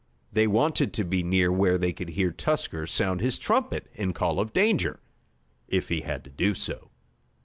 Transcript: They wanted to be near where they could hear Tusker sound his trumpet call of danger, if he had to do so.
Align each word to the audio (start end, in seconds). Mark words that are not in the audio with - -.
They 0.33 0.47
wanted 0.47 0.93
to 0.93 1.03
be 1.03 1.21
near 1.21 1.51
where 1.51 1.77
they 1.77 1.93
could 1.93 2.09
hear 2.09 2.31
Tusker 2.31 2.87
sound 2.87 3.21
his 3.21 3.37
trumpet 3.37 3.85
call 4.15 4.39
of 4.39 4.51
danger, 4.51 4.99
if 5.67 5.89
he 5.89 6.01
had 6.01 6.23
to 6.23 6.31
do 6.31 6.55
so. 6.55 6.89